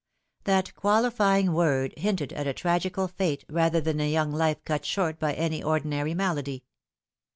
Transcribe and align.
That 0.45 0.73
qualifying 0.73 1.53
word 1.53 1.93
hinted 1.95 2.33
at 2.33 2.47
a 2.47 2.53
tragical 2.55 3.07
fate 3.07 3.45
rather 3.47 3.79
than 3.79 3.99
a 4.01 4.09
young 4.11 4.31
life 4.33 4.63
cut 4.65 4.83
short 4.83 5.19
by 5.19 5.35
any 5.35 5.61
ordinary 5.61 6.15
malady. 6.15 6.63